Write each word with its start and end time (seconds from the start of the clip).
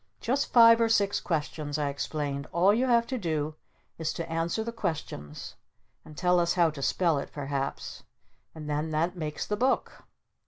"Just 0.19 0.51
five 0.51 0.81
or 0.81 0.89
six 0.89 1.19
questions," 1.21 1.77
I 1.77 1.89
explained. 1.89 2.47
"All 2.51 2.73
you 2.73 2.87
have 2.87 3.05
to 3.05 3.19
do 3.19 3.53
is 3.99 4.13
to 4.13 4.27
answer 4.27 4.63
the 4.63 4.71
questions 4.71 5.53
and 6.03 6.17
tell 6.17 6.39
us 6.39 6.55
how 6.55 6.71
to 6.71 6.81
spell 6.81 7.19
it 7.19 7.31
perhaps. 7.31 8.01
And 8.55 8.67
then 8.67 8.89
that 8.89 9.15
makes 9.15 9.45
the 9.45 9.57
Book!" 9.57 10.05